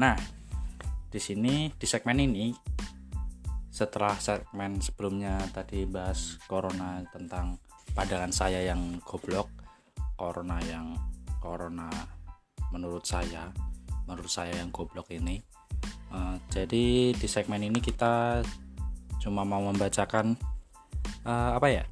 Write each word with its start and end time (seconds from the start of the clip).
Nah, 0.00 0.16
di 1.12 1.20
sini 1.20 1.68
di 1.76 1.84
segmen 1.84 2.16
ini 2.24 2.48
setelah 3.68 4.16
segmen 4.16 4.80
sebelumnya 4.80 5.36
tadi 5.52 5.84
bahas 5.84 6.40
corona 6.48 7.04
tentang 7.12 7.60
pandangan 7.92 8.32
saya 8.32 8.64
yang 8.64 8.96
goblok, 9.04 9.52
corona 10.16 10.56
yang 10.64 10.96
corona 11.36 11.92
menurut 12.72 13.04
saya, 13.04 13.52
menurut 14.08 14.32
saya 14.32 14.56
yang 14.56 14.72
goblok 14.72 15.12
ini. 15.12 15.36
Uh, 16.08 16.40
jadi 16.48 17.12
di 17.12 17.28
segmen 17.28 17.60
ini 17.60 17.84
kita 17.84 18.40
cuma 19.20 19.44
mau 19.44 19.60
membacakan 19.68 20.32
uh, 21.28 21.60
apa 21.60 21.68
ya? 21.68 21.84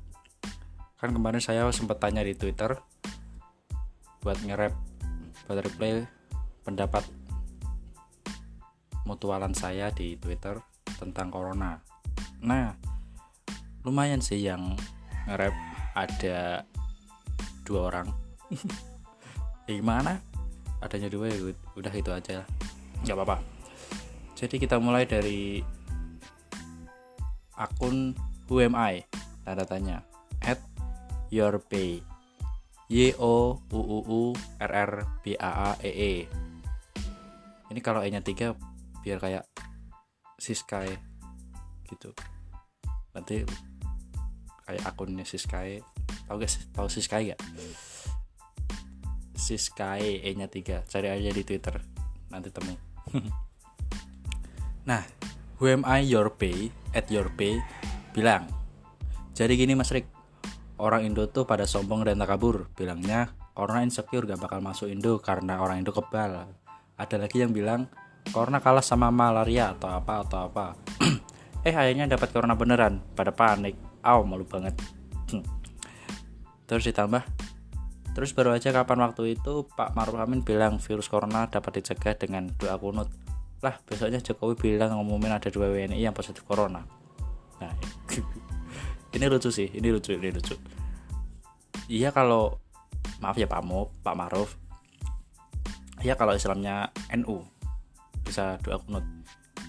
Kan 0.97 1.13
kemarin 1.13 1.45
saya 1.45 1.69
sempat 1.77 2.01
tanya 2.01 2.25
di 2.25 2.33
Twitter 2.33 2.73
buat 4.25 4.41
nge-rap 4.41 4.73
buat 5.45 5.61
reply 5.61 6.09
pendapat 6.65 7.18
mutualan 9.09 9.57
saya 9.57 9.89
di 9.89 10.21
Twitter 10.21 10.61
tentang 11.01 11.33
corona. 11.33 11.81
Nah, 12.45 12.77
lumayan 13.89 14.21
sih 14.21 14.45
yang 14.45 14.77
nge-rap 15.25 15.57
ada 15.97 16.69
dua 17.65 17.81
orang. 17.89 18.09
Gimana? 19.65 20.21
Adanya 20.85 21.09
dua 21.09 21.33
ya 21.33 21.41
udah 21.73 21.93
itu 21.97 22.13
aja. 22.13 22.45
Gak 23.09 23.17
apa-apa. 23.17 23.41
Jadi 24.37 24.61
kita 24.61 24.77
mulai 24.77 25.09
dari 25.09 25.65
akun 27.57 28.13
Who 28.49 28.65
am 28.65 28.73
I? 28.77 29.05
Tanda 29.45 29.69
tanya. 29.69 30.01
At 30.41 30.61
your 31.29 31.61
pay. 31.61 32.01
Y 32.89 33.13
O 33.21 33.61
U 33.69 33.81
U 33.85 33.99
U 34.09 34.23
R 34.57 34.73
R 34.73 34.93
B 35.21 35.37
A 35.37 35.51
A 35.69 35.71
E 35.85 35.91
E. 35.93 36.13
Ini 37.69 37.81
kalau 37.85 38.01
E-nya 38.01 38.25
3 38.25 38.57
biar 39.03 39.19
kayak 39.19 39.45
Siskai 40.39 40.95
gitu. 41.89 42.15
Nanti 43.17 43.43
kayak 44.69 44.85
akunnya 44.87 45.27
Siskai. 45.27 45.83
Tahu 46.29 46.37
guys, 46.39 46.61
tahu 46.71 46.87
Siskai 46.87 47.35
gak? 47.35 47.41
Siskai 49.35 50.23
E-nya 50.23 50.47
3. 50.47 50.85
Cari 50.85 51.09
aja 51.09 51.31
di 51.33 51.43
Twitter. 51.43 51.81
Nanti 52.29 52.53
temu. 52.53 52.75
nah, 54.89 55.03
who 55.59 55.73
am 55.73 55.83
I 55.89 56.05
your 56.05 56.29
pay 56.29 56.69
at 56.93 57.09
your 57.09 57.33
pay 57.35 57.57
bilang. 58.13 58.47
Jadi 59.33 59.55
gini 59.55 59.73
Mas 59.79 59.95
Rick, 59.95 60.11
orang 60.79 61.07
Indo 61.09 61.27
tuh 61.31 61.47
pada 61.47 61.67
sombong 61.67 62.07
dan 62.07 62.19
takabur 62.19 62.71
bilangnya 62.75 63.35
orang 63.59 63.91
insecure 63.91 64.25
gak 64.27 64.39
bakal 64.39 64.63
masuk 64.63 64.87
Indo 64.91 65.19
karena 65.19 65.59
orang 65.59 65.83
Indo 65.83 65.91
kebal 65.91 66.47
ada 66.99 67.17
lagi 67.19 67.43
yang 67.43 67.51
bilang 67.51 67.91
corona 68.31 68.61
kalah 68.61 68.85
sama 68.85 69.09
malaria 69.09 69.73
atau 69.75 69.91
apa 69.93 70.25
atau 70.25 70.39
apa. 70.49 70.77
Eh 71.67 71.75
akhirnya 71.75 72.07
dapat 72.07 72.31
corona 72.31 72.55
beneran 72.55 73.03
pada 73.19 73.35
panik. 73.35 73.75
Aw 74.07 74.23
malu 74.23 74.47
banget. 74.47 74.79
Terus 76.69 76.85
ditambah 76.87 77.25
terus 78.19 78.35
baru 78.35 78.51
aja 78.51 78.75
kapan 78.75 78.99
waktu 79.07 79.39
itu 79.39 79.71
Pak 79.79 79.95
Maruf 79.95 80.19
Amin 80.19 80.43
bilang 80.43 80.83
virus 80.83 81.07
corona 81.07 81.47
dapat 81.47 81.79
dicegah 81.79 82.19
dengan 82.19 82.51
doa 82.59 82.75
kunut. 82.75 83.07
Lah 83.63 83.79
besoknya 83.87 84.19
Jokowi 84.19 84.59
bilang 84.59 84.91
ngumumin 84.99 85.39
ada 85.39 85.47
dua 85.55 85.71
WNI 85.71 86.03
yang 86.03 86.11
positif 86.11 86.43
corona. 86.43 86.83
Nah 87.63 87.73
ini 89.15 89.23
lucu 89.31 89.55
sih 89.55 89.71
ini 89.71 89.95
lucu 89.95 90.19
ini 90.19 90.35
lucu. 90.35 90.59
Iya 91.87 92.11
kalau 92.11 92.59
maaf 93.23 93.39
ya 93.39 93.47
Pak 93.47 93.63
Mo 93.63 93.95
Pak 94.03 94.19
Maruf. 94.19 94.59
Iya 96.03 96.19
kalau 96.19 96.35
Islamnya 96.35 96.91
NU 97.23 97.47
bisa 98.29 98.61
doa 98.61 98.77
kunut 98.85 99.05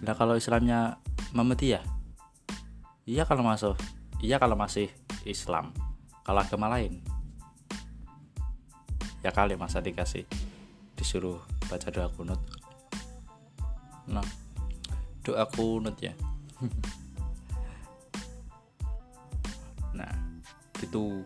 nah 0.03 0.11
kalau 0.11 0.35
Islamnya 0.35 0.99
Muhammadiyah 1.31 1.83
iya 3.09 3.25
kalau 3.25 3.41
masuk. 3.41 3.73
Iya 4.19 4.35
kalau 4.35 4.59
masih 4.59 4.91
Islam. 5.23 5.71
Kalau 6.27 6.43
agama 6.43 6.67
lain? 6.67 6.99
Ya 9.23 9.31
kali 9.31 9.55
masa 9.55 9.79
dikasih 9.79 10.27
disuruh 10.93 11.39
baca 11.71 11.87
doa 11.87 12.11
kunut. 12.13 12.37
Nah 14.11 14.27
doa 15.23 15.47
kunut 15.49 15.95
ya. 16.03 16.13
Gitu. 20.79 21.21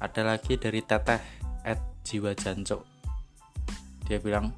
Ada 0.00 0.24
lagi 0.24 0.56
dari 0.56 0.80
teteh 0.80 1.20
at 1.68 1.78
jiwa 2.00 2.32
jancok 2.32 2.80
dia 4.08 4.18
bilang 4.18 4.50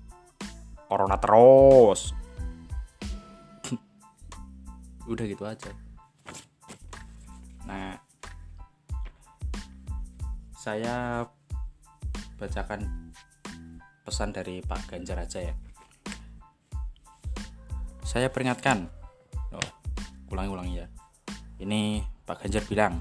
corona 0.92 1.16
terus. 1.16 2.12
Udah 5.08 5.25
gitu 5.25 5.48
aja. 5.48 5.72
Nah 7.64 7.97
saya 10.53 11.25
bacakan 12.36 13.10
pesan 14.04 14.36
dari 14.36 14.60
Pak 14.60 14.92
Ganjar 14.92 15.25
aja 15.25 15.41
ya. 15.41 15.54
Saya 18.04 18.28
peringatkan 18.28 18.92
oh, 19.56 19.70
ulangi-ulangi 20.28 20.84
ya. 20.84 20.86
Ini 21.59 22.04
Pak 22.28 22.44
Ganjar 22.44 22.62
bilang, 22.69 23.00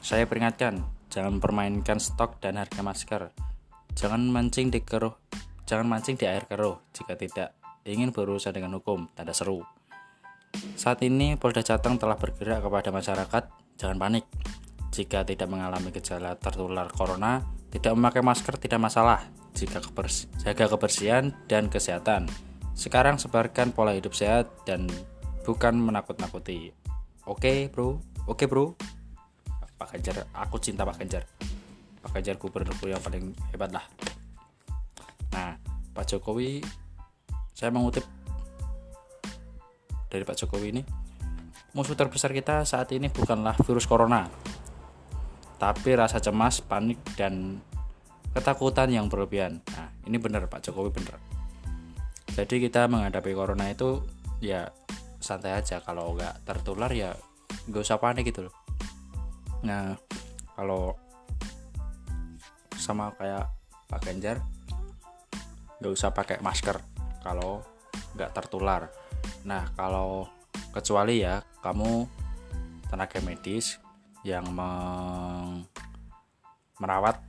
saya 0.00 0.28
peringatkan, 0.28 0.82
jangan 1.08 1.38
permainkan 1.38 2.00
stok 2.00 2.42
dan 2.42 2.60
harga 2.60 2.80
masker. 2.84 3.22
Jangan 3.94 4.28
mancing 4.28 4.68
di 4.74 4.82
keruh, 4.82 5.14
jangan 5.74 5.90
mancing 5.90 6.14
di 6.14 6.30
air 6.30 6.46
keruh 6.46 6.78
jika 6.94 7.18
tidak 7.18 7.50
ingin 7.82 8.14
berurusan 8.14 8.54
dengan 8.54 8.78
hukum, 8.78 9.10
tanda 9.10 9.34
seru. 9.34 9.66
Saat 10.78 11.02
ini 11.02 11.34
Polda 11.34 11.66
Jateng 11.66 11.98
telah 11.98 12.14
bergerak 12.14 12.62
kepada 12.62 12.94
masyarakat, 12.94 13.42
jangan 13.74 13.98
panik. 13.98 14.22
Jika 14.94 15.26
tidak 15.26 15.50
mengalami 15.50 15.90
gejala 15.90 16.38
tertular 16.38 16.86
corona, 16.94 17.42
tidak 17.74 17.90
memakai 17.98 18.22
masker 18.22 18.54
tidak 18.54 18.86
masalah 18.86 19.26
jika 19.50 19.82
kebersi 19.82 20.30
jaga 20.46 20.70
kebersihan 20.70 21.34
dan 21.50 21.66
kesehatan. 21.66 22.30
Sekarang 22.78 23.18
sebarkan 23.18 23.74
pola 23.74 23.98
hidup 23.98 24.14
sehat 24.14 24.46
dan 24.62 24.86
bukan 25.42 25.74
menakut-nakuti. 25.74 26.70
Oke, 27.26 27.50
okay, 27.50 27.58
bro. 27.66 27.98
Oke 28.30 28.46
bro, 28.46 28.78
Pak 29.74 29.90
Ganjar, 29.90 30.22
aku 30.38 30.62
cinta 30.62 30.86
Pak 30.86 31.02
Ganjar. 31.02 31.26
Pak 31.98 32.14
Ganjar 32.14 32.38
gubernur 32.38 32.78
yang 32.86 33.02
paling 33.02 33.34
hebat 33.50 33.74
lah. 33.74 33.82
Nah, 35.34 35.58
Pak 35.94 36.04
Jokowi, 36.10 36.60
saya 37.54 37.70
mengutip 37.70 38.02
dari 40.10 40.26
Pak 40.26 40.36
Jokowi 40.36 40.74
ini, 40.74 40.82
musuh 41.72 41.94
terbesar 41.94 42.34
kita 42.34 42.66
saat 42.66 42.90
ini 42.90 43.08
bukanlah 43.08 43.54
virus 43.62 43.86
corona, 43.86 44.26
tapi 45.62 45.94
rasa 45.94 46.18
cemas, 46.18 46.58
panik, 46.60 46.98
dan 47.14 47.62
ketakutan 48.34 48.90
yang 48.90 49.06
berlebihan. 49.06 49.62
Nah, 49.72 49.94
ini 50.04 50.18
benar 50.18 50.50
Pak 50.50 50.66
Jokowi 50.66 50.90
benar. 50.90 51.16
Jadi 52.34 52.58
kita 52.58 52.90
menghadapi 52.90 53.30
corona 53.30 53.70
itu 53.70 54.02
ya 54.42 54.66
santai 55.24 55.56
aja 55.56 55.80
kalau 55.80 56.12
nggak 56.12 56.44
tertular 56.44 56.92
ya 56.92 57.16
nggak 57.64 57.80
usah 57.80 57.96
panik 57.96 58.28
gitu 58.28 58.44
loh 58.44 58.54
nah 59.64 59.96
kalau 60.52 60.92
sama 62.76 63.08
kayak 63.16 63.48
Pak 63.88 64.04
Ganjar 64.04 64.44
nggak 65.84 65.92
usah 65.92 66.16
pakai 66.16 66.40
masker 66.40 66.80
kalau 67.20 67.60
nggak 68.16 68.32
tertular. 68.32 68.88
Nah 69.44 69.68
kalau 69.76 70.24
kecuali 70.72 71.20
ya 71.20 71.44
kamu 71.60 72.08
tenaga 72.88 73.20
medis 73.20 73.76
yang 74.24 74.48
merawat 76.80 77.20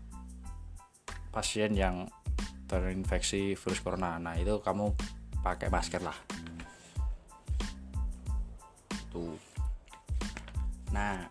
pasien 1.36 1.76
yang 1.76 2.08
terinfeksi 2.72 3.60
virus 3.60 3.84
corona. 3.84 4.16
Nah 4.24 4.40
itu 4.40 4.64
kamu 4.64 4.96
pakai 5.44 5.68
masker 5.68 6.00
lah. 6.00 6.16
Tuh. 9.12 9.36
Nah, 10.96 11.28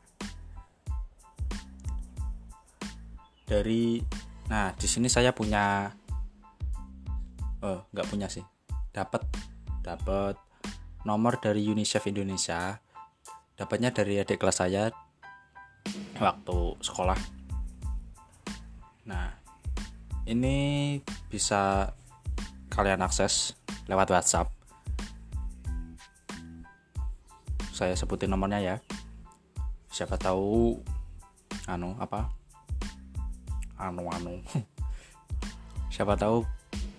dari 3.49 4.05
nah 4.53 4.77
di 4.77 4.85
sini 4.85 5.09
saya 5.09 5.33
punya 5.33 5.89
oh 7.65 7.89
nggak 7.91 8.09
punya 8.13 8.29
sih. 8.29 8.45
Dapat 8.93 9.25
dapat 9.81 10.37
nomor 11.09 11.41
dari 11.41 11.65
UNICEF 11.65 12.13
Indonesia. 12.13 12.77
Dapatnya 13.57 13.95
dari 13.95 14.21
adik 14.21 14.37
kelas 14.37 14.61
saya 14.61 14.93
waktu 16.21 16.59
sekolah. 16.85 17.17
Nah 19.09 19.33
ini 20.29 20.99
bisa 21.29 21.93
kalian 22.69 23.01
akses 23.01 23.57
lewat 23.89 24.13
WhatsApp. 24.13 24.53
Saya 27.75 27.97
sebutin 27.99 28.31
nomornya 28.31 28.61
ya. 28.63 28.77
Siapa 29.91 30.19
tahu 30.19 30.79
anu 31.71 31.95
apa? 32.03 32.31
Anu 33.79 34.07
anu. 34.11 34.43
Siapa 35.95 36.19
tahu 36.19 36.43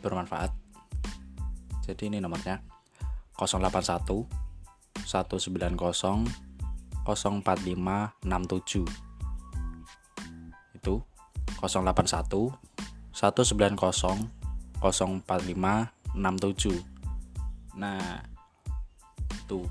bermanfaat. 0.05 0.53
Jadi 1.81 2.13
ini 2.13 2.21
nomornya 2.21 2.61
081 3.33 4.29
190 5.01 6.45
04567 7.05 8.89
itu 10.73 11.05
081 11.61 12.57
190 13.13 13.77
04567 14.81 16.81
nah 17.75 18.23
itu 19.45 19.67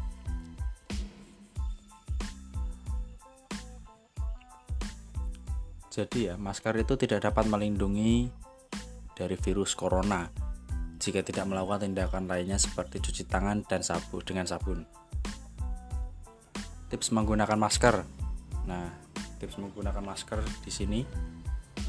jadi 5.90 6.31
ya 6.31 6.38
masker 6.38 6.78
itu 6.78 6.94
tidak 6.98 7.22
dapat 7.26 7.46
melindungi 7.50 8.31
dari 9.14 9.38
virus 9.38 9.78
corona 9.78 10.26
jika 10.99 11.20
tidak 11.22 11.46
melakukan 11.50 11.87
tindakan 11.90 12.25
lainnya 12.31 12.56
seperti 12.56 13.02
cuci 13.02 13.26
tangan 13.26 13.66
dan 13.66 13.82
sabun 13.82 14.22
dengan 14.22 14.46
sabun. 14.46 14.87
Tips 16.88 17.11
menggunakan 17.11 17.58
masker. 17.58 18.06
Nah, 18.64 18.88
tips 19.43 19.58
menggunakan 19.58 20.00
masker 20.00 20.40
di 20.62 20.70
sini 20.72 21.00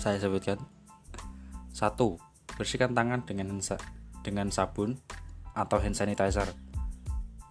saya 0.01 0.19
sebutkan. 0.19 0.60
Satu, 1.75 2.16
bersihkan 2.56 2.95
tangan 2.95 3.28
dengan 3.28 3.60
dengan 4.24 4.48
sabun 4.51 4.95
atau 5.56 5.78
hand 5.80 5.95
sanitizer. 5.95 6.51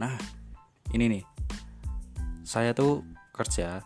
Nah, 0.00 0.16
ini 0.92 1.18
nih. 1.18 1.24
Saya 2.44 2.76
tuh 2.76 3.04
kerja 3.32 3.80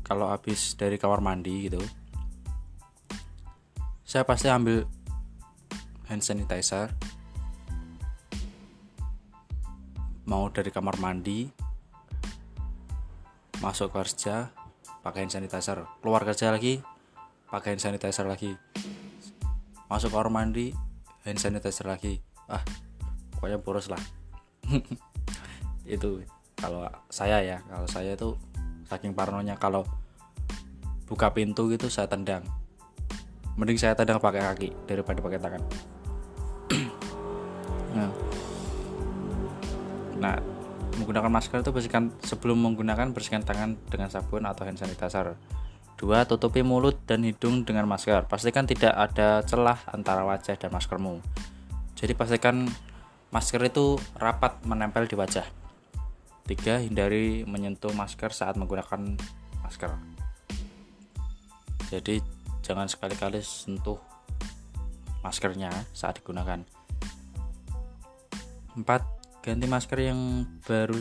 kalau 0.00 0.28
habis 0.32 0.74
dari 0.76 0.96
kamar 0.96 1.20
mandi 1.20 1.68
gitu. 1.68 1.80
Saya 4.12 4.28
pasti 4.28 4.44
ambil 4.52 4.84
hand 6.04 6.20
sanitizer. 6.20 6.92
Mau 10.28 10.52
dari 10.52 10.68
kamar 10.68 11.00
mandi 11.00 11.48
masuk 13.64 13.88
kerja 13.88 14.52
pakai 15.00 15.24
hand 15.24 15.32
sanitizer. 15.32 15.88
Keluar 16.04 16.28
kerja 16.28 16.52
lagi 16.52 16.84
pakai 17.48 17.72
hand 17.72 17.88
sanitizer 17.88 18.28
lagi. 18.28 18.52
Masuk 19.88 20.12
kamar 20.12 20.28
mandi 20.28 20.76
hand 21.24 21.40
sanitizer 21.40 21.88
lagi. 21.88 22.20
Ah 22.52 22.60
pokoknya 23.32 23.64
boros 23.64 23.88
lah. 23.88 24.02
Itu 25.88 26.20
kalau 26.60 26.84
saya 27.08 27.40
ya 27.40 27.64
kalau 27.64 27.88
saya 27.88 28.12
itu 28.12 28.36
saking 28.92 29.16
parnonya 29.16 29.56
kalau 29.56 29.88
buka 31.08 31.32
pintu 31.32 31.72
gitu 31.72 31.88
saya 31.88 32.12
tendang 32.12 32.44
mending 33.56 33.78
saya 33.78 33.92
tendang 33.92 34.22
pakai 34.22 34.40
kaki 34.40 34.68
daripada 34.88 35.18
pakai 35.20 35.40
tangan 35.40 35.62
Nah, 37.92 38.08
nah 40.16 40.36
menggunakan 40.96 41.28
masker 41.28 41.60
itu 41.60 41.72
bersihkan 41.72 42.12
sebelum 42.24 42.60
menggunakan 42.60 43.12
bersihkan 43.12 43.44
tangan 43.44 43.76
dengan 43.88 44.08
sabun 44.12 44.44
atau 44.48 44.64
hand 44.64 44.80
sanitizer. 44.80 45.36
Dua, 45.96 46.26
tutupi 46.26 46.66
mulut 46.66 46.98
dan 47.06 47.22
hidung 47.22 47.62
dengan 47.62 47.86
masker. 47.86 48.26
Pastikan 48.26 48.66
tidak 48.66 48.90
ada 48.90 49.44
celah 49.46 49.78
antara 49.92 50.26
wajah 50.26 50.58
dan 50.58 50.74
maskermu. 50.74 51.22
Jadi 51.94 52.12
pastikan 52.18 52.66
masker 53.30 53.62
itu 53.70 54.00
rapat 54.18 54.58
menempel 54.66 55.06
di 55.06 55.14
wajah. 55.14 55.46
Tiga, 56.42 56.82
hindari 56.82 57.46
menyentuh 57.46 57.94
masker 57.94 58.34
saat 58.34 58.58
menggunakan 58.58 59.14
masker. 59.62 59.94
Jadi 61.86 62.18
jangan 62.62 62.86
sekali-kali 62.86 63.42
sentuh 63.42 63.98
maskernya 65.22 65.70
saat 65.92 66.18
digunakan. 66.22 66.62
4. 68.74 68.82
Ganti 69.42 69.66
masker 69.68 69.98
yang 70.00 70.46
baru. 70.64 70.98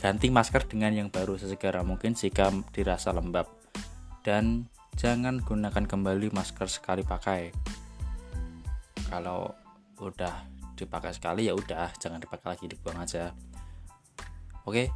Ganti 0.00 0.32
masker 0.32 0.64
dengan 0.64 0.96
yang 0.96 1.08
baru 1.12 1.36
sesegera 1.36 1.84
mungkin 1.84 2.16
jika 2.16 2.48
dirasa 2.72 3.12
lembab. 3.12 3.50
Dan 4.22 4.70
jangan 4.96 5.42
gunakan 5.42 5.84
kembali 5.84 6.32
masker 6.32 6.70
sekali 6.70 7.04
pakai. 7.04 7.52
Kalau 9.12 9.52
udah 10.00 10.48
dipakai 10.72 11.12
sekali 11.14 11.46
ya 11.46 11.54
udah 11.54 11.94
jangan 12.00 12.18
dipakai 12.18 12.56
lagi 12.56 12.64
dibuang 12.66 12.98
aja. 12.98 13.30
Oke 14.64 14.88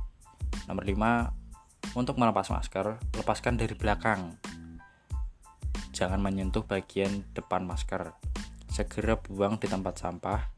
nomor 0.66 0.82
5 0.82 1.94
untuk 1.94 2.16
melepas 2.18 2.48
masker 2.50 2.98
lepaskan 3.14 3.60
dari 3.60 3.76
belakang 3.76 4.34
jangan 5.96 6.20
menyentuh 6.20 6.60
bagian 6.68 7.24
depan 7.32 7.64
masker. 7.64 8.12
Segera 8.68 9.16
buang 9.16 9.56
di 9.56 9.64
tempat 9.64 9.96
sampah. 9.96 10.52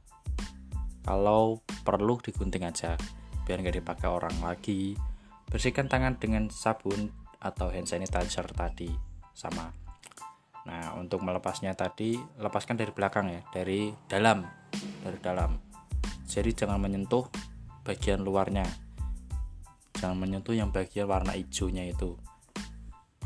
Kalau 1.06 1.62
perlu 1.87 2.19
digunting 2.19 2.67
aja 2.67 2.99
biar 3.46 3.62
nggak 3.62 3.79
dipakai 3.79 4.11
orang 4.11 4.35
lagi. 4.43 4.99
Bersihkan 5.46 5.87
tangan 5.87 6.19
dengan 6.19 6.50
sabun 6.50 7.14
atau 7.38 7.70
hand 7.70 7.87
sanitizer 7.87 8.50
tadi 8.50 8.90
sama. 9.31 9.70
Nah 10.67 10.99
untuk 10.99 11.23
melepasnya 11.23 11.79
tadi 11.79 12.19
lepaskan 12.19 12.75
dari 12.75 12.91
belakang 12.91 13.31
ya 13.31 13.41
dari 13.55 13.94
dalam 14.11 14.43
dari 15.06 15.19
dalam. 15.23 15.55
Jadi 16.26 16.50
jangan 16.50 16.82
menyentuh 16.82 17.31
bagian 17.87 18.26
luarnya. 18.26 18.67
Jangan 19.94 20.19
menyentuh 20.19 20.58
yang 20.58 20.75
bagian 20.75 21.06
warna 21.06 21.38
hijaunya 21.38 21.87
itu 21.87 22.19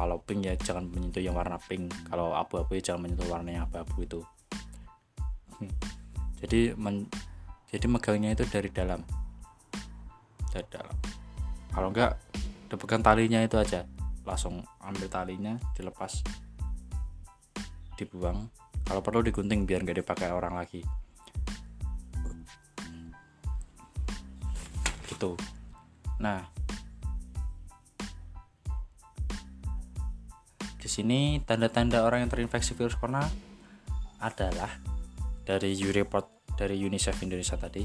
kalau 0.03 0.19
pink 0.27 0.51
ya 0.51 0.59
jangan 0.59 0.91
menyentuh 0.91 1.23
yang 1.23 1.39
warna 1.39 1.63
pink. 1.63 1.95
Kalau 2.11 2.35
abu-abu 2.35 2.75
ya 2.75 2.91
jangan 2.91 3.07
menyentuh 3.07 3.31
warna 3.31 3.55
yang 3.55 3.71
abu-abu 3.71 4.03
itu. 4.03 4.21
Jadi 6.43 6.75
men 6.75 7.07
jadi 7.71 7.87
megangnya 7.87 8.35
itu 8.35 8.43
dari 8.51 8.67
dalam. 8.75 9.07
Dari 10.51 10.67
dalam. 10.67 10.97
Kalau 11.71 11.95
enggak 11.95 12.19
dipegang 12.67 13.07
talinya 13.07 13.47
itu 13.47 13.55
aja. 13.63 13.87
Langsung 14.27 14.67
ambil 14.83 15.07
talinya 15.07 15.55
dilepas 15.79 16.19
dibuang. 17.95 18.51
Kalau 18.83 19.07
perlu 19.07 19.23
digunting 19.23 19.71
biar 19.71 19.87
nggak 19.87 20.03
dipakai 20.03 20.35
orang 20.35 20.59
lagi. 20.59 20.83
Gitu. 25.07 25.39
Nah 26.19 26.52
sini 30.93 31.41
tanda-tanda 31.41 32.05
orang 32.05 32.29
yang 32.29 32.31
terinfeksi 32.31 32.77
virus 32.77 33.01
corona 33.01 33.25
adalah 34.21 34.69
dari 35.49 35.73
Ureport 35.81 36.53
dari 36.53 36.77
UNICEF 36.85 37.25
Indonesia 37.25 37.57
tadi 37.57 37.81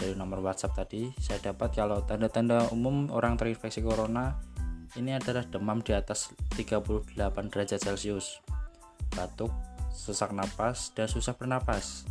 dari 0.00 0.16
nomor 0.16 0.40
WhatsApp 0.40 0.80
tadi. 0.80 1.12
Saya 1.20 1.52
dapat 1.52 1.76
kalau 1.76 2.00
tanda-tanda 2.08 2.72
umum 2.72 3.12
orang 3.12 3.36
terinfeksi 3.36 3.84
corona 3.84 4.32
ini 4.96 5.12
adalah 5.12 5.44
demam 5.44 5.84
di 5.84 5.92
atas 5.92 6.32
38 6.56 7.12
derajat 7.52 7.84
Celcius. 7.84 8.40
Batuk 9.12 9.52
sesak 9.92 10.32
napas 10.32 10.96
dan 10.96 11.04
susah 11.04 11.36
bernapas. 11.36 12.08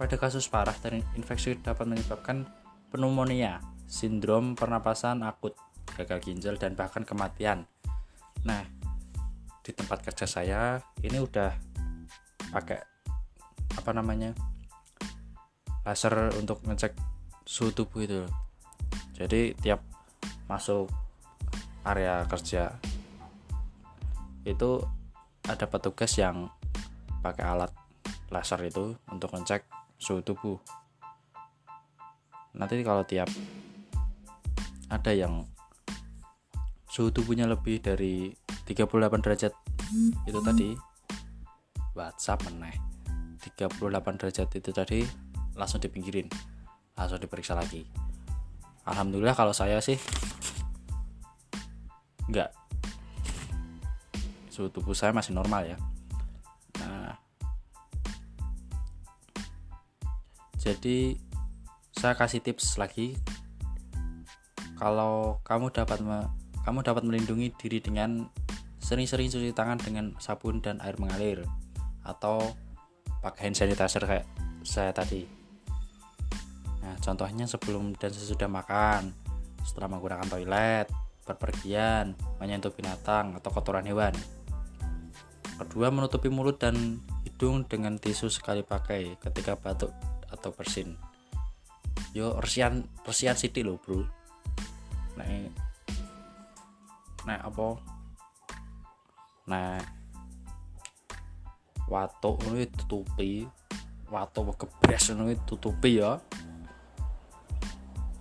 Pada 0.00 0.16
kasus 0.16 0.48
parah 0.48 0.72
terinfeksi 0.80 1.60
dapat 1.60 1.84
menyebabkan 1.84 2.48
pneumonia 2.88 3.60
sindrom 3.84 4.56
pernapasan 4.56 5.20
akut 5.20 5.52
gagal 5.98 6.24
ginjal 6.24 6.56
dan 6.56 6.72
bahkan 6.72 7.04
kematian 7.04 7.68
nah 8.46 8.64
di 9.60 9.70
tempat 9.76 10.00
kerja 10.02 10.24
saya 10.24 10.80
ini 11.04 11.20
udah 11.20 11.52
pakai 12.50 12.80
apa 13.76 13.90
namanya 13.94 14.34
laser 15.84 16.34
untuk 16.36 16.60
ngecek 16.66 16.92
suhu 17.46 17.72
tubuh 17.72 18.00
itu. 18.04 18.22
Jadi 19.16 19.52
tiap 19.58 19.82
masuk 20.48 20.88
area 21.84 22.24
kerja 22.28 22.76
itu 24.44 24.80
ada 25.44 25.66
petugas 25.68 26.12
yang 26.16 26.48
pakai 27.20 27.44
alat 27.44 27.72
laser 28.32 28.60
itu 28.64 28.96
untuk 29.08 29.32
ngecek 29.34 29.64
suhu 30.00 30.20
tubuh. 30.24 30.58
Nanti 32.56 32.80
kalau 32.82 33.04
tiap 33.06 33.28
ada 34.90 35.12
yang 35.14 35.46
suhu 36.90 37.14
tubuhnya 37.14 37.46
lebih 37.46 37.78
dari 37.78 38.34
38 38.66 39.22
derajat. 39.22 39.54
Itu 40.26 40.42
tadi 40.42 40.74
WhatsApp 41.94 42.50
meneh. 42.50 42.74
38 43.40 44.20
derajat 44.20 44.48
itu 44.52 44.70
tadi 44.74 45.00
langsung 45.56 45.80
dipinggirin 45.80 46.28
langsung 46.98 47.16
diperiksa 47.16 47.56
lagi. 47.56 47.88
Alhamdulillah 48.84 49.32
kalau 49.32 49.56
saya 49.56 49.80
sih 49.80 49.96
enggak 52.28 52.52
suhu 54.52 54.68
tubuh 54.68 54.92
saya 54.92 55.16
masih 55.16 55.32
normal 55.32 55.64
ya. 55.64 55.76
Nah 56.84 57.16
jadi 60.60 61.16
saya 61.96 62.12
kasih 62.16 62.44
tips 62.44 62.76
lagi. 62.76 63.16
Kalau 64.80 65.44
kamu 65.44 65.68
dapat 65.76 66.00
me, 66.00 66.24
kamu 66.64 66.84
dapat 66.84 67.02
melindungi 67.06 67.52
diri 67.56 67.80
dengan 67.80 68.28
sering-sering 68.80 69.28
cuci 69.28 69.52
tangan 69.52 69.78
dengan 69.78 70.16
sabun 70.18 70.58
dan 70.64 70.80
air 70.80 70.96
mengalir 70.96 71.44
atau 72.04 72.40
pakai 73.20 73.52
hand 73.52 73.56
sanitizer 73.56 74.02
kayak 74.04 74.26
saya 74.64 74.90
tadi. 74.90 75.28
Nah 76.80 76.96
contohnya 77.00 77.44
sebelum 77.44 77.92
dan 77.96 78.10
sesudah 78.10 78.48
makan 78.48 79.12
setelah 79.64 79.92
menggunakan 79.92 80.26
toilet 80.26 80.88
berpergian 81.28 82.16
menyentuh 82.40 82.72
binatang 82.72 83.36
atau 83.36 83.50
kotoran 83.52 83.86
hewan. 83.86 84.16
Kedua 85.60 85.92
menutupi 85.92 86.32
mulut 86.32 86.56
dan 86.56 87.04
hidung 87.22 87.68
dengan 87.68 88.00
tisu 88.00 88.32
sekali 88.32 88.64
pakai 88.64 89.20
ketika 89.20 89.60
batuk 89.60 89.92
atau 90.32 90.50
bersin. 90.56 90.96
Yo 92.16 92.40
resian 92.40 92.88
resian 93.04 93.36
siti 93.36 93.60
lo 93.60 93.76
bro. 93.76 94.00
Nah 95.20 95.28
nah 97.28 97.38
apa? 97.40 97.68
Nah 99.50 99.76
watuk 101.90 102.46
ini 102.46 102.70
tutupi 102.70 103.44
watuk 104.10 104.54
kebres 104.58 105.14
ini 105.14 105.38
tutupi 105.46 106.02
ya. 106.02 106.18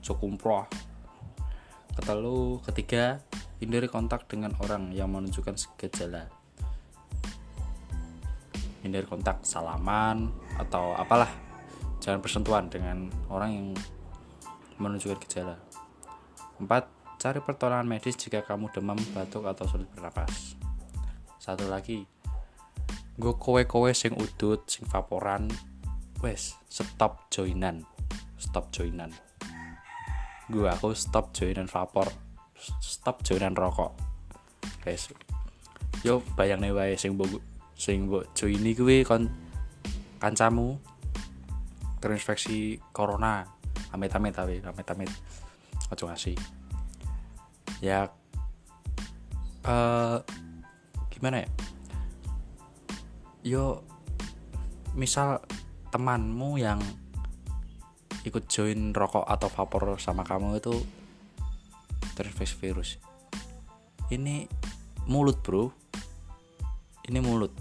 Cukumpro 0.03 0.65
ketelu 1.99 2.63
ketiga 2.63 3.19
hindari 3.59 3.91
kontak 3.91 4.23
dengan 4.31 4.55
orang 4.63 4.95
yang 4.95 5.11
menunjukkan 5.11 5.55
gejala. 5.75 6.31
Hindari 8.79 9.03
kontak 9.03 9.43
salaman 9.43 10.31
atau 10.55 10.95
apalah. 10.95 11.27
Jangan 11.99 12.23
bersentuhan 12.23 12.71
dengan 12.71 13.11
orang 13.27 13.51
yang 13.51 13.67
menunjukkan 14.79 15.19
gejala. 15.27 15.59
Empat 16.55 16.87
cari 17.19 17.43
pertolongan 17.43 17.83
medis 17.83 18.15
jika 18.15 18.47
kamu 18.47 18.71
demam 18.71 18.95
batuk 19.11 19.43
atau 19.43 19.67
sulit 19.67 19.91
bernapas. 19.91 20.55
Satu 21.35 21.67
lagi 21.67 22.07
gue 23.19 23.33
kowe-kowe 23.35 23.91
sing 23.91 24.15
udut 24.15 24.63
sing 24.71 24.87
vaporan 24.87 25.51
wes 26.23 26.55
stop 26.71 27.27
joinan. 27.27 27.83
Stop 28.39 28.71
joinan. 28.71 29.11
Gue 30.47 30.71
aku 30.71 30.95
stop 30.95 31.35
joinan 31.35 31.67
vapor. 31.67 32.07
Stop 32.79 33.27
joinan 33.27 33.51
rokok. 33.51 33.91
Guys 34.79 35.11
yo 36.07 36.23
bayang 36.39 36.63
nih 36.63 36.71
wae 36.71 36.95
sing 36.95 37.19
mbok 37.19 37.43
sing 37.75 38.07
mbok 38.07 38.31
joini 38.31 38.71
kuwi 38.71 39.03
kon 39.03 39.27
kancamu. 40.23 40.79
Terinfeksi 41.99 42.79
corona. 42.95 43.43
Amit-amit 43.91 44.31
tapi 44.31 44.63
amit-amit. 44.63 45.11
Ojo 45.91 46.07
ngasih 46.07 46.58
ya 47.79 48.11
uh, 49.63 50.19
gimana 51.11 51.43
ya? 51.43 51.49
Yo 53.43 53.63
misal 54.95 55.39
temanmu 55.89 56.59
yang 56.59 56.79
ikut 58.27 58.51
join 58.51 58.91
rokok 58.91 59.23
atau 59.25 59.47
vapor 59.47 59.95
sama 59.97 60.27
kamu 60.27 60.59
itu 60.59 60.75
terinfeksi 62.13 62.55
virus. 62.59 62.89
Ini 64.11 64.45
mulut 65.07 65.39
bro. 65.39 65.71
Ini 67.07 67.19
mulut. 67.23 67.55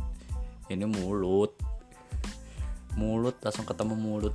Ini 0.69 0.85
mulut. 0.85 1.55
Mulut 2.99 3.39
langsung 3.41 3.65
ketemu 3.65 3.95
mulut. 3.95 4.35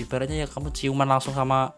Ibaratnya 0.00 0.46
ya 0.46 0.48
kamu 0.48 0.72
ciuman 0.72 1.06
langsung 1.06 1.36
sama 1.36 1.77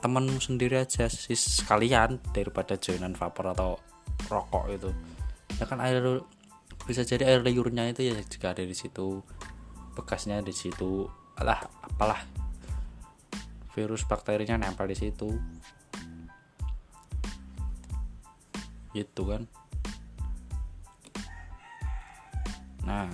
temenmu 0.00 0.40
sendiri 0.40 0.80
aja 0.80 1.06
sih 1.06 1.36
sekalian 1.36 2.18
daripada 2.32 2.80
joinan 2.80 3.12
vapor 3.12 3.52
atau 3.52 3.76
rokok 4.32 4.64
itu. 4.72 4.90
Ya 5.60 5.68
kan 5.68 5.80
air 5.84 6.24
bisa 6.88 7.04
jadi 7.04 7.28
air 7.28 7.40
liurnya 7.44 7.92
itu 7.92 8.08
ya 8.08 8.16
jika 8.16 8.56
ada 8.56 8.64
di 8.64 8.72
situ 8.72 9.20
bekasnya 9.92 10.40
di 10.40 10.56
situ 10.56 11.04
alah 11.36 11.60
apalah. 11.84 12.24
Virus 13.76 14.02
bakterinya 14.08 14.56
nempel 14.56 14.88
di 14.88 14.96
situ. 14.96 15.28
Gitu 18.96 19.22
kan. 19.22 19.44
Nah. 22.88 23.12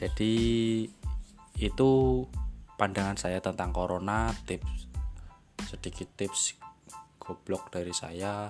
Jadi 0.00 0.32
itu 1.60 1.90
pandangan 2.80 3.20
saya 3.20 3.44
tentang 3.44 3.76
corona 3.76 4.32
tips 4.48 4.88
sedikit 5.68 6.08
tips 6.16 6.56
goblok 7.20 7.68
dari 7.68 7.92
saya 7.92 8.48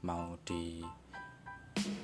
mau 0.00 0.40
di 0.40 0.80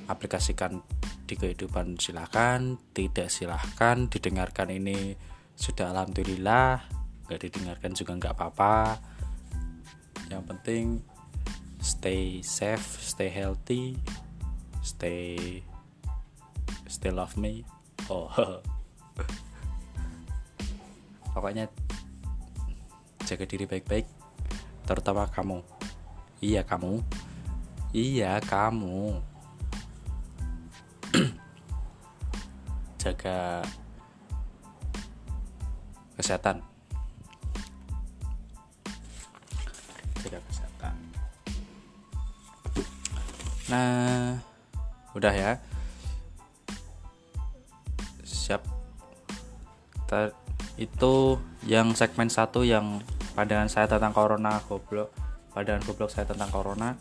aplikasikan 0.05 0.85
di 1.25 1.33
kehidupan 1.33 1.97
silahkan 1.97 2.77
tidak 2.93 3.33
silahkan 3.33 4.05
didengarkan 4.13 4.69
ini 4.69 5.17
sudah 5.57 5.97
alhamdulillah 5.97 6.85
nggak 7.25 7.41
didengarkan 7.49 7.97
juga 7.97 8.13
nggak 8.21 8.35
apa-apa. 8.37 9.01
Yang 10.29 10.45
penting 10.53 10.85
stay 11.81 12.45
safe 12.45 13.01
stay 13.01 13.33
healthy 13.33 13.97
stay 14.85 15.65
stay 16.85 17.09
love 17.09 17.41
me. 17.41 17.65
Oh 18.13 18.29
pokoknya 21.33 21.69
jaga 23.25 23.45
diri 23.49 23.65
baik-baik 23.65 24.07
terutama 24.85 25.25
kamu. 25.31 25.65
Iya 26.43 26.67
kamu. 26.67 27.01
Iya 27.95 28.43
kamu. 28.43 29.21
Jaga 33.03 33.63
kesehatan. 36.19 36.61
Jaga 40.21 40.39
kesehatan. 40.51 40.95
Nah 43.71 44.43
udah 45.15 45.33
ya. 45.33 45.63
Siap. 48.27 48.67
Ter 50.11 50.42
itu 50.81 51.37
yang 51.69 51.93
segmen 51.93 52.33
satu 52.33 52.65
yang 52.65 53.05
pandangan 53.37 53.69
saya 53.69 53.87
tentang 53.89 54.17
corona 54.17 54.57
goblok. 54.65 55.13
Pandangan 55.53 55.85
goblok 55.85 56.09
saya 56.09 56.25
tentang 56.25 56.49
corona. 56.49 56.97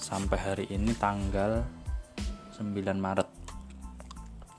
Sampai 0.00 0.38
hari 0.40 0.64
ini 0.72 0.96
tanggal 0.96 1.66
9 2.56 2.72
Maret. 2.96 3.28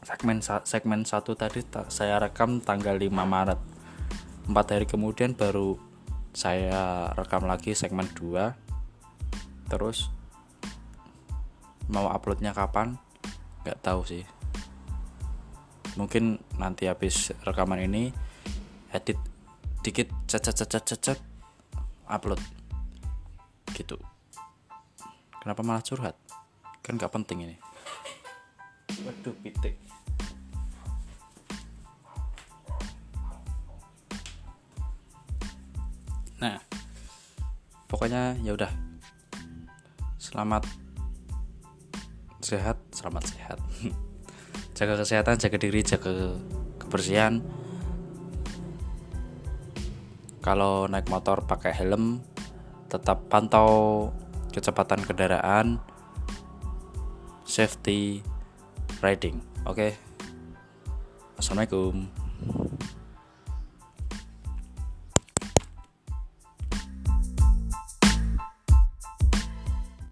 Segmen 0.06 0.40
segmen 0.44 1.02
satu 1.04 1.34
tadi 1.34 1.66
saya 1.90 2.22
rekam 2.22 2.62
tanggal 2.62 2.94
5 2.94 3.10
Maret. 3.10 3.60
Empat 4.48 4.66
hari 4.78 4.86
kemudian 4.86 5.34
baru 5.34 5.76
saya 6.32 7.10
rekam 7.18 7.50
lagi 7.50 7.74
segmen 7.74 8.06
2 8.14 9.68
terus 9.68 10.14
mau 11.90 12.08
uploadnya 12.08 12.54
kapan? 12.54 12.96
Nggak 13.66 13.82
tahu 13.84 14.06
sih 14.08 14.37
mungkin 15.98 16.38
nanti 16.62 16.86
habis 16.86 17.34
rekaman 17.42 17.82
ini 17.82 18.14
edit 18.94 19.18
dikit 19.82 20.14
cet 20.30 20.46
cet 20.46 20.62
cet 20.62 20.86
cet 20.86 21.02
cet 21.02 21.20
upload. 22.06 22.40
Gitu. 23.74 23.98
Kenapa 25.42 25.66
malah 25.66 25.82
curhat? 25.82 26.14
Kan 26.86 27.02
gak 27.02 27.12
penting 27.12 27.50
ini. 27.50 27.56
Waduh 29.04 29.34
pitik. 29.42 29.76
Nah 36.38 36.62
pokoknya 37.90 38.38
ya 38.46 38.54
udah. 38.54 38.70
Selamat 40.22 40.64
sehat 42.48 42.78
selamat 42.94 43.24
sehat 43.28 43.60
jaga 44.78 44.94
kesehatan 44.94 45.42
jaga 45.42 45.58
diri 45.58 45.82
jaga 45.82 46.38
kebersihan. 46.78 47.42
Kalau 50.46 50.86
naik 50.86 51.10
motor 51.10 51.44
pakai 51.50 51.74
helm 51.74 52.22
tetap 52.88 53.26
pantau 53.28 54.14
kecepatan 54.54 55.02
kendaraan 55.02 55.82
safety 57.44 58.22
riding. 59.02 59.42
Oke. 59.66 59.74
Okay? 59.74 59.92
assalamualaikum 61.38 62.10